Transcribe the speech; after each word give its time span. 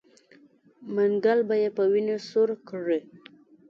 منګل 0.93 1.39
به 1.47 1.55
یې 1.61 1.69
په 1.77 1.83
وینو 1.91 2.17
سور 2.29 2.49
کړي. 2.67 2.99